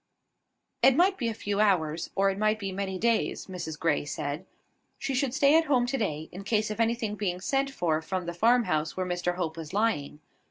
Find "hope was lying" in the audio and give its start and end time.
9.35-10.19